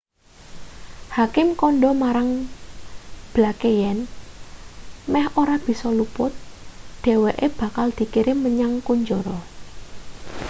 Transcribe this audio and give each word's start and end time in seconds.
hakim 1.17 1.47
kandha 1.59 1.91
marang 2.03 2.29
blake 3.33 3.69
yen 3.81 3.99
meh 5.11 5.27
ora 5.41 5.55
bisa 5.65 5.87
luput 5.97 6.33
dheweke 7.03 7.47
bakal 7.59 7.87
dikirim 7.97 8.37
menyang 8.45 8.73
kunjara 8.85 9.37